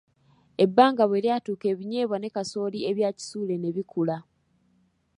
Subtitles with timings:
[0.63, 4.17] Ebbanga bwe lyatuuka ebinyeebwa ne kasooli ebya Kisuule ne bikula.